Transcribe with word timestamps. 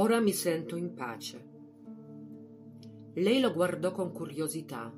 Ora 0.00 0.18
mi 0.18 0.32
sento 0.32 0.76
in 0.76 0.94
pace. 0.94 1.48
Lei 3.16 3.38
lo 3.38 3.52
guardò 3.52 3.92
con 3.92 4.12
curiosità. 4.12 4.90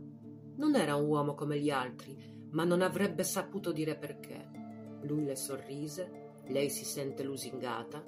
Non 0.54 0.76
era 0.76 0.94
un 0.94 1.08
uomo 1.08 1.34
come 1.34 1.58
gli 1.58 1.70
altri, 1.70 2.16
ma 2.50 2.62
non 2.62 2.82
avrebbe 2.82 3.24
saputo 3.24 3.72
dire 3.72 3.96
perché. 3.96 4.48
Lui 5.02 5.24
le 5.24 5.34
sorrise, 5.34 6.42
lei 6.46 6.70
si 6.70 6.84
sente 6.84 7.24
lusingata 7.24 8.04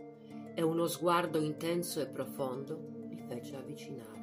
e 0.55 0.63
uno 0.63 0.87
sguardo 0.87 1.41
intenso 1.41 2.01
e 2.01 2.07
profondo 2.07 2.79
li 3.09 3.19
fece 3.27 3.57
avvicinare. 3.57 4.23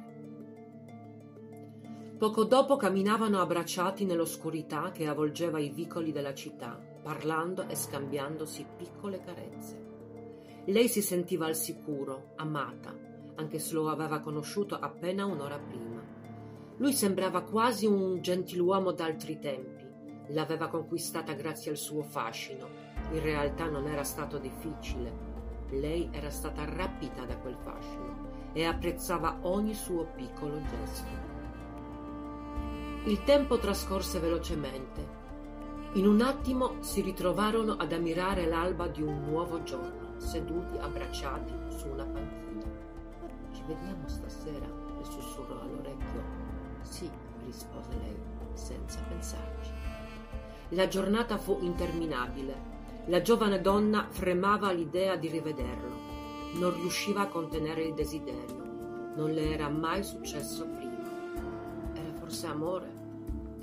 Poco 2.16 2.44
dopo 2.44 2.76
camminavano 2.76 3.38
abbracciati 3.38 4.06
nell'oscurità 4.06 4.92
che 4.92 5.06
avvolgeva 5.06 5.58
i 5.58 5.68
vicoli 5.68 6.10
della 6.10 6.32
città, 6.32 6.82
parlando 7.02 7.68
e 7.68 7.76
scambiandosi 7.76 8.64
piccole 8.78 9.20
carezze. 9.20 9.81
Lei 10.66 10.86
si 10.86 11.02
sentiva 11.02 11.46
al 11.46 11.56
sicuro, 11.56 12.34
amata, 12.36 12.96
anche 13.34 13.58
se 13.58 13.74
lo 13.74 13.88
aveva 13.88 14.20
conosciuto 14.20 14.76
appena 14.76 15.24
un'ora 15.24 15.58
prima. 15.58 16.00
Lui 16.76 16.92
sembrava 16.92 17.42
quasi 17.42 17.86
un 17.86 18.20
gentiluomo 18.22 18.92
d'altri 18.92 19.40
tempi. 19.40 19.84
L'aveva 20.28 20.68
conquistata 20.68 21.32
grazie 21.32 21.72
al 21.72 21.76
suo 21.76 22.02
fascino. 22.02 22.68
In 23.10 23.20
realtà 23.22 23.68
non 23.68 23.88
era 23.88 24.04
stato 24.04 24.38
difficile. 24.38 25.30
Lei 25.70 26.08
era 26.12 26.30
stata 26.30 26.64
rapita 26.64 27.24
da 27.24 27.36
quel 27.38 27.56
fascino 27.56 28.50
e 28.52 28.64
apprezzava 28.64 29.38
ogni 29.42 29.74
suo 29.74 30.06
piccolo 30.14 30.60
gesto. 30.62 31.30
Il 33.04 33.24
tempo 33.24 33.58
trascorse 33.58 34.20
velocemente. 34.20 35.20
In 35.94 36.06
un 36.06 36.20
attimo 36.20 36.76
si 36.82 37.00
ritrovarono 37.00 37.72
ad 37.72 37.92
ammirare 37.92 38.46
l'alba 38.46 38.86
di 38.86 39.02
un 39.02 39.24
nuovo 39.24 39.62
giorno, 39.64 40.01
seduti 40.22 40.78
abbracciati 40.78 41.52
su 41.68 41.88
una 41.88 42.04
panchina. 42.04 42.64
Ci 43.52 43.62
vediamo 43.66 44.06
stasera? 44.06 44.66
le 44.96 45.04
sussurrò 45.04 45.60
all'orecchio. 45.60 46.22
Sì, 46.80 47.10
rispose 47.44 47.90
lei, 47.98 48.16
senza 48.54 49.00
pensarci. 49.08 49.70
La 50.70 50.88
giornata 50.88 51.36
fu 51.36 51.58
interminabile. 51.60 52.70
La 53.06 53.20
giovane 53.20 53.60
donna 53.60 54.06
fremava 54.08 54.68
all'idea 54.68 55.16
di 55.16 55.28
rivederlo. 55.28 56.10
Non 56.54 56.72
riusciva 56.74 57.22
a 57.22 57.28
contenere 57.28 57.82
il 57.82 57.94
desiderio. 57.94 59.10
Non 59.16 59.32
le 59.32 59.52
era 59.52 59.68
mai 59.68 60.02
successo 60.02 60.66
prima. 60.66 61.10
Era 61.94 62.12
forse 62.14 62.46
amore? 62.46 63.00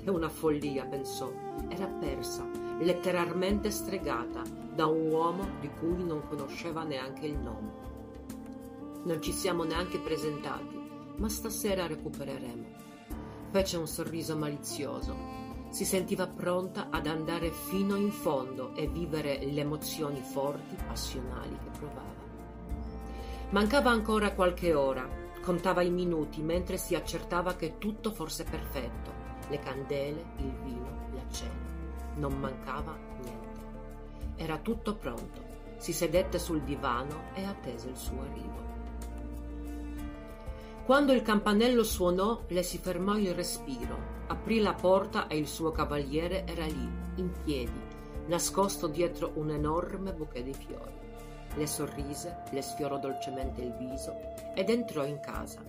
È 0.04 0.08
una 0.08 0.28
follia, 0.28 0.84
pensò. 0.84 1.32
Era 1.68 1.86
persa, 1.86 2.46
letteralmente 2.78 3.70
stregata 3.70 4.59
da 4.80 4.86
un 4.86 5.10
uomo 5.10 5.46
di 5.60 5.68
cui 5.78 6.02
non 6.02 6.26
conosceva 6.26 6.84
neanche 6.84 7.26
il 7.26 7.36
nome. 7.36 7.70
Non 9.04 9.20
ci 9.20 9.30
siamo 9.30 9.64
neanche 9.64 9.98
presentati, 9.98 10.74
ma 11.16 11.28
stasera 11.28 11.86
recupereremo. 11.86 12.64
Fece 13.50 13.76
un 13.76 13.86
sorriso 13.86 14.38
malizioso. 14.38 15.14
Si 15.68 15.84
sentiva 15.84 16.26
pronta 16.26 16.88
ad 16.88 17.06
andare 17.06 17.50
fino 17.50 17.94
in 17.96 18.10
fondo 18.10 18.74
e 18.74 18.86
vivere 18.88 19.44
le 19.44 19.60
emozioni 19.60 20.22
forti, 20.22 20.76
passionali 20.86 21.58
che 21.58 21.78
provava. 21.78 22.28
Mancava 23.50 23.90
ancora 23.90 24.32
qualche 24.32 24.72
ora, 24.72 25.06
contava 25.42 25.82
i 25.82 25.90
minuti 25.90 26.40
mentre 26.40 26.78
si 26.78 26.94
accertava 26.94 27.54
che 27.54 27.76
tutto 27.76 28.12
fosse 28.12 28.44
perfetto, 28.44 29.12
le 29.50 29.58
candele, 29.58 30.24
il 30.38 30.54
vino, 30.64 31.08
la 31.12 31.30
cena. 31.30 31.68
Non 32.14 32.32
mancava 32.38 32.96
niente. 33.20 33.39
Era 34.42 34.56
tutto 34.56 34.94
pronto. 34.94 35.42
Si 35.76 35.92
sedette 35.92 36.38
sul 36.38 36.62
divano 36.62 37.24
e 37.34 37.44
attese 37.44 37.90
il 37.90 37.96
suo 37.96 38.22
arrivo. 38.22 38.68
Quando 40.86 41.12
il 41.12 41.20
campanello 41.20 41.84
suonò, 41.84 42.44
le 42.48 42.62
si 42.62 42.78
fermò 42.78 43.18
il 43.18 43.34
respiro, 43.34 44.24
aprì 44.28 44.60
la 44.60 44.72
porta 44.72 45.26
e 45.26 45.36
il 45.36 45.46
suo 45.46 45.72
cavaliere 45.72 46.46
era 46.46 46.64
lì, 46.64 46.90
in 47.16 47.30
piedi, 47.44 47.80
nascosto 48.28 48.86
dietro 48.86 49.32
un 49.34 49.50
enorme 49.50 50.14
bouquet 50.14 50.42
di 50.42 50.54
fiori. 50.54 50.94
Le 51.56 51.66
sorrise, 51.66 52.44
le 52.50 52.62
sfiorò 52.62 52.98
dolcemente 52.98 53.60
il 53.60 53.74
viso 53.74 54.14
ed 54.54 54.70
entrò 54.70 55.04
in 55.04 55.20
casa. 55.20 55.62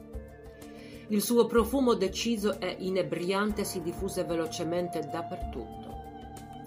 Il 1.09 1.21
suo 1.21 1.45
profumo 1.45 1.93
deciso 1.93 2.57
e 2.61 2.73
inebriante 2.79 3.65
si 3.65 3.81
diffuse 3.81 4.23
velocemente 4.23 5.01
dappertutto. 5.01 5.90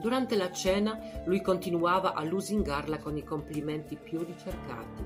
Durante 0.05 0.37
la 0.37 0.53
cena 0.53 1.23
lui 1.25 1.41
continuava 1.41 2.13
a 2.13 2.23
lusingarla 2.25 2.99
con 2.99 3.17
i 3.17 3.25
complimenti 3.25 3.97
più 3.97 4.23
ricercati. 4.23 5.03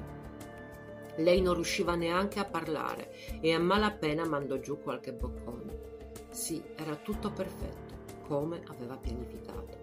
Lei 1.18 1.40
non 1.40 1.54
riusciva 1.54 1.94
neanche 1.94 2.40
a 2.40 2.44
parlare 2.44 3.12
e 3.40 3.54
a 3.54 3.60
malapena 3.60 4.26
mandò 4.26 4.58
giù 4.58 4.82
qualche 4.82 5.12
boccone. 5.12 6.00
Sì, 6.30 6.60
era 6.74 6.96
tutto 6.96 7.30
perfetto, 7.30 8.16
come 8.26 8.60
aveva 8.66 8.96
pianificato. 8.96 9.78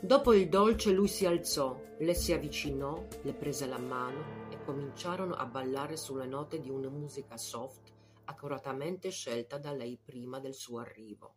Dopo 0.00 0.32
il 0.32 0.48
dolce 0.48 0.90
lui 0.90 1.06
si 1.06 1.24
alzò, 1.24 1.80
le 1.96 2.14
si 2.14 2.32
avvicinò, 2.32 3.00
le 3.22 3.32
prese 3.32 3.68
la 3.68 3.78
mano 3.78 4.48
e 4.50 4.58
cominciarono 4.64 5.34
a 5.34 5.46
ballare 5.46 5.96
sulle 5.96 6.26
note 6.26 6.58
di 6.58 6.68
una 6.68 6.88
musica 6.88 7.36
soft 7.36 7.92
accuratamente 8.24 9.08
scelta 9.10 9.56
da 9.56 9.70
lei 9.70 9.96
prima 10.04 10.40
del 10.40 10.54
suo 10.54 10.80
arrivo. 10.80 11.34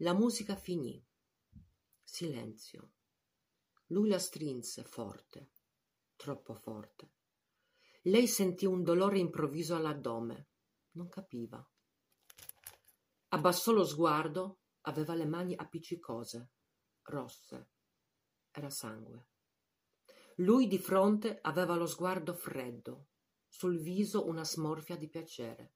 La 0.00 0.12
musica 0.12 0.56
finì. 0.56 1.02
Silenzio. 2.02 2.92
Lui 3.86 4.10
la 4.10 4.18
strinse 4.18 4.84
forte, 4.84 5.52
troppo 6.16 6.52
forte. 6.52 7.12
Lei 8.02 8.28
sentì 8.28 8.66
un 8.66 8.82
dolore 8.82 9.18
improvviso 9.18 9.74
all'addome. 9.74 10.48
Non 10.96 11.08
capiva. 11.08 11.66
Abbassò 13.28 13.72
lo 13.72 13.84
sguardo, 13.84 14.60
aveva 14.82 15.14
le 15.14 15.24
mani 15.24 15.54
appiccicose, 15.56 16.50
rosse. 17.04 17.70
Era 18.50 18.68
sangue. 18.68 19.28
Lui 20.36 20.66
di 20.66 20.78
fronte 20.78 21.38
aveva 21.40 21.74
lo 21.74 21.86
sguardo 21.86 22.34
freddo, 22.34 23.06
sul 23.48 23.80
viso 23.80 24.26
una 24.26 24.44
smorfia 24.44 24.98
di 24.98 25.08
piacere. 25.08 25.72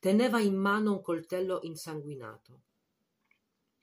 Teneva 0.00 0.40
in 0.40 0.56
mano 0.56 0.94
un 0.94 1.00
coltello 1.00 1.60
insanguinato. 1.62 2.64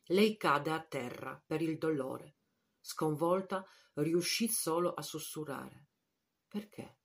Lei 0.10 0.38
cade 0.38 0.72
a 0.72 0.82
terra 0.82 1.42
per 1.46 1.62
il 1.62 1.78
dolore. 1.78 2.38
Sconvolta, 2.80 3.66
riuscì 3.96 4.48
solo 4.48 4.94
a 4.94 5.02
sussurrare. 5.02 5.88
Perché? 6.48 6.98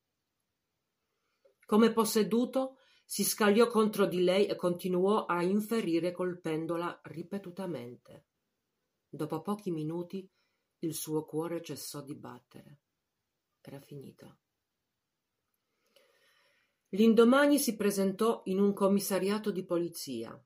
Come 1.65 1.93
posseduto, 1.93 2.77
si 3.05 3.25
scagliò 3.25 3.67
contro 3.67 4.07
di 4.07 4.23
lei 4.23 4.47
e 4.47 4.55
continuò 4.55 5.25
a 5.25 5.43
inferire 5.43 6.13
colpendola 6.13 7.01
ripetutamente. 7.05 8.27
Dopo 9.09 9.41
pochi 9.41 9.71
minuti 9.71 10.31
il 10.81 10.95
suo 10.95 11.25
cuore 11.25 11.63
cessò 11.63 12.03
di 12.03 12.15
battere. 12.15 12.81
Era 13.61 13.81
finita. 13.81 14.37
L'indomani 16.91 17.59
si 17.59 17.77
presentò 17.77 18.43
in 18.45 18.61
un 18.61 18.73
commissariato 18.73 19.51
di 19.51 19.65
polizia. 19.65 20.41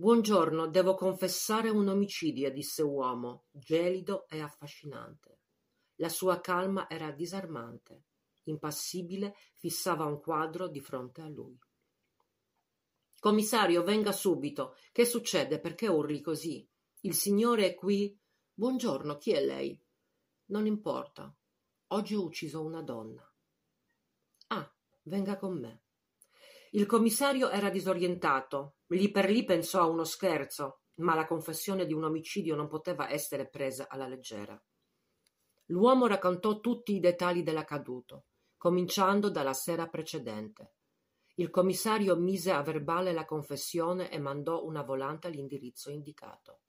Buongiorno, 0.00 0.66
devo 0.66 0.94
confessare 0.94 1.68
un 1.68 1.86
omicidio, 1.86 2.50
disse 2.50 2.80
uomo, 2.80 3.44
gelido 3.50 4.26
e 4.28 4.40
affascinante. 4.40 5.40
La 5.96 6.08
sua 6.08 6.40
calma 6.40 6.88
era 6.88 7.10
disarmante. 7.10 8.04
Impassibile, 8.44 9.34
fissava 9.56 10.06
un 10.06 10.18
quadro 10.18 10.68
di 10.68 10.80
fronte 10.80 11.20
a 11.20 11.28
lui. 11.28 11.54
Commissario, 13.18 13.82
venga 13.82 14.10
subito. 14.12 14.74
Che 14.90 15.04
succede? 15.04 15.60
Perché 15.60 15.86
urli 15.86 16.22
così? 16.22 16.66
Il 17.00 17.12
signore 17.12 17.66
è 17.66 17.74
qui? 17.74 18.18
Buongiorno, 18.54 19.18
chi 19.18 19.32
è 19.32 19.44
lei? 19.44 19.78
Non 20.46 20.64
importa. 20.64 21.30
Oggi 21.88 22.14
ho 22.14 22.24
ucciso 22.24 22.64
una 22.64 22.80
donna. 22.80 23.30
Ah, 24.46 24.74
venga 25.02 25.36
con 25.36 25.60
me. 25.60 25.82
Il 26.70 26.86
commissario 26.86 27.50
era 27.50 27.68
disorientato. 27.68 28.76
Lì 28.92 29.10
per 29.10 29.30
lì 29.30 29.44
pensò 29.44 29.82
a 29.82 29.86
uno 29.86 30.04
scherzo. 30.04 30.76
ma 31.00 31.14
la 31.14 31.26
confessione 31.26 31.86
di 31.86 31.94
un 31.94 32.04
omicidio 32.04 32.54
non 32.54 32.68
poteva 32.68 33.10
essere 33.10 33.48
presa 33.48 33.88
alla 33.88 34.06
leggera. 34.06 34.62
L'uomo 35.66 36.06
raccontò 36.06 36.60
tutti 36.60 36.94
i 36.94 37.00
dettagli 37.00 37.42
dell'accaduto, 37.42 38.26
cominciando 38.58 39.30
dalla 39.30 39.54
sera 39.54 39.88
precedente. 39.88 40.74
Il 41.36 41.48
commissario 41.48 42.16
mise 42.16 42.52
a 42.52 42.60
verbale 42.60 43.12
la 43.12 43.24
confessione 43.24 44.10
e 44.10 44.18
mandò 44.18 44.62
una 44.62 44.82
volante 44.82 45.28
all'indirizzo 45.28 45.90
indicato. 45.90 46.60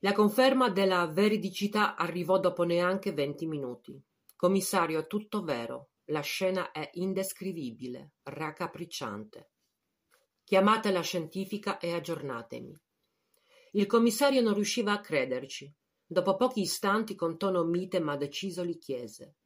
La 0.00 0.12
conferma 0.12 0.68
della 0.68 1.06
veridicità 1.06 1.94
arrivò 1.94 2.40
dopo 2.40 2.64
neanche 2.64 3.12
venti 3.12 3.46
minuti. 3.46 4.02
Commissario, 4.34 4.98
è 4.98 5.06
tutto 5.06 5.44
vero. 5.44 5.90
La 6.06 6.22
scena 6.22 6.72
è 6.72 6.90
indescrivibile, 6.94 8.14
raccapricciante. 8.24 9.50
Chiamate 10.50 10.90
la 10.90 11.00
scientifica 11.00 11.78
e 11.78 11.92
aggiornatemi. 11.92 12.76
Il 13.74 13.86
commissario 13.86 14.40
non 14.40 14.54
riusciva 14.54 14.90
a 14.90 15.00
crederci. 15.00 15.72
Dopo 16.04 16.34
pochi 16.34 16.62
istanti, 16.62 17.14
con 17.14 17.38
tono 17.38 17.62
mite 17.62 18.00
ma 18.00 18.16
deciso, 18.16 18.64
gli 18.64 18.76
chiese: 18.76 19.36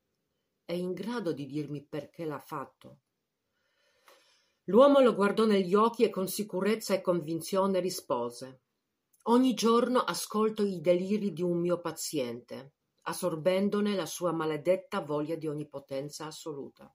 È 0.64 0.72
in 0.72 0.94
grado 0.94 1.34
di 1.34 1.44
dirmi 1.44 1.84
perché 1.84 2.24
l'ha 2.24 2.38
fatto? 2.38 3.00
L'uomo 4.62 5.00
lo 5.00 5.14
guardò 5.14 5.44
negli 5.44 5.74
occhi 5.74 6.04
e 6.04 6.08
con 6.08 6.26
sicurezza 6.26 6.94
e 6.94 7.02
convinzione 7.02 7.80
rispose: 7.80 8.62
Ogni 9.24 9.52
giorno 9.52 9.98
ascolto 9.98 10.64
i 10.64 10.80
deliri 10.80 11.34
di 11.34 11.42
un 11.42 11.60
mio 11.60 11.82
paziente, 11.82 12.76
assorbendone 13.02 13.94
la 13.94 14.06
sua 14.06 14.32
maledetta 14.32 15.02
voglia 15.02 15.36
di 15.36 15.48
onnipotenza 15.48 16.24
assoluta. 16.24 16.90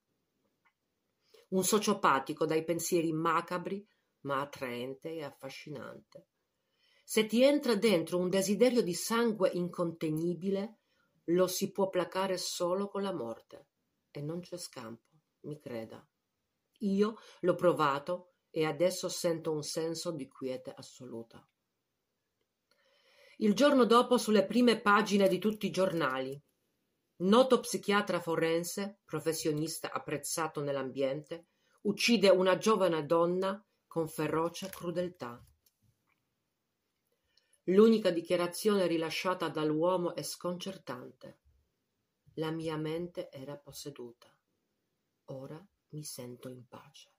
Un 1.49 1.63
sociopatico 1.63 2.47
dai 2.47 2.63
pensieri 2.63 3.13
macabri 3.13 3.87
ma 4.21 4.41
attraente 4.41 5.13
e 5.13 5.23
affascinante. 5.23 6.27
Se 7.03 7.25
ti 7.25 7.43
entra 7.43 7.75
dentro 7.75 8.17
un 8.17 8.29
desiderio 8.29 8.81
di 8.81 8.93
sangue 8.93 9.49
incontenibile, 9.49 10.77
lo 11.25 11.47
si 11.47 11.71
può 11.71 11.89
placare 11.89 12.37
solo 12.37 12.87
con 12.87 13.01
la 13.01 13.13
morte. 13.13 13.67
E 14.11 14.21
non 14.21 14.41
c'è 14.41 14.57
scampo, 14.57 15.07
mi 15.41 15.59
creda. 15.59 16.05
Io 16.79 17.17
l'ho 17.41 17.55
provato 17.55 18.33
e 18.51 18.65
adesso 18.65 19.09
sento 19.09 19.51
un 19.51 19.63
senso 19.63 20.11
di 20.11 20.27
quiete 20.27 20.73
assoluta. 20.73 21.43
Il 23.37 23.53
giorno 23.53 23.85
dopo 23.85 24.17
sulle 24.17 24.45
prime 24.45 24.81
pagine 24.81 25.27
di 25.27 25.39
tutti 25.39 25.67
i 25.67 25.71
giornali. 25.71 26.41
Noto 27.17 27.59
psichiatra 27.59 28.19
forense, 28.19 28.99
professionista 29.05 29.91
apprezzato 29.91 30.61
nell'ambiente, 30.61 31.47
uccide 31.81 32.29
una 32.29 32.57
giovane 32.57 33.05
donna 33.05 33.63
con 33.89 34.07
feroce 34.07 34.69
crudeltà. 34.69 35.43
L'unica 37.63 38.11
dichiarazione 38.11 38.85
rilasciata 38.85 39.49
dall'uomo 39.49 40.15
è 40.15 40.21
sconcertante. 40.21 41.39
La 42.35 42.51
mia 42.51 42.77
mente 42.77 43.31
era 43.31 43.57
posseduta. 43.57 44.31
Ora 45.25 45.59
mi 45.89 46.03
sento 46.03 46.49
in 46.49 46.67
pace. 46.67 47.11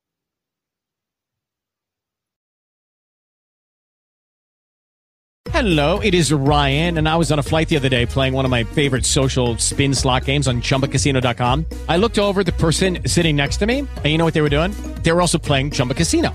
Hello, 5.52 5.98
it 5.98 6.14
is 6.14 6.32
Ryan, 6.32 6.98
and 6.98 7.08
I 7.08 7.16
was 7.16 7.32
on 7.32 7.40
a 7.40 7.42
flight 7.42 7.68
the 7.68 7.76
other 7.76 7.88
day 7.88 8.06
playing 8.06 8.32
one 8.32 8.44
of 8.44 8.50
my 8.50 8.62
favorite 8.62 9.04
social 9.04 9.58
spin 9.58 9.92
slot 9.92 10.24
games 10.24 10.46
on 10.46 10.62
chumbacasino.com. 10.62 11.66
I 11.88 11.96
looked 11.96 12.18
over 12.18 12.44
the 12.44 12.52
person 12.52 13.00
sitting 13.06 13.34
next 13.34 13.56
to 13.58 13.66
me, 13.66 13.80
and 13.80 14.06
you 14.06 14.16
know 14.16 14.24
what 14.24 14.34
they 14.34 14.42
were 14.42 14.48
doing? 14.48 14.70
They 15.02 15.12
were 15.12 15.20
also 15.20 15.38
playing 15.38 15.72
Chumba 15.72 15.94
Casino. 15.94 16.34